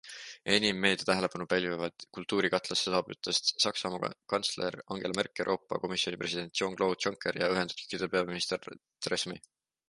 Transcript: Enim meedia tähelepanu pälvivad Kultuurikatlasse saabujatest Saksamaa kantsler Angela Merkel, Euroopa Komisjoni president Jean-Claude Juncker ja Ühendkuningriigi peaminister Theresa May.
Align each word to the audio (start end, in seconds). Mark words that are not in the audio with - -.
Enim 0.51 0.77
meedia 0.83 1.07
tähelepanu 1.09 1.45
pälvivad 1.51 2.05
Kultuurikatlasse 2.17 2.87
saabujatest 2.95 3.51
Saksamaa 3.65 4.09
kantsler 4.33 4.79
Angela 4.97 5.19
Merkel, 5.19 5.45
Euroopa 5.45 5.81
Komisjoni 5.85 6.21
president 6.25 6.57
Jean-Claude 6.63 7.01
Juncker 7.07 7.39
ja 7.45 7.53
Ühendkuningriigi 7.59 8.11
peaminister 8.17 8.67
Theresa 8.73 9.35
May. 9.37 9.47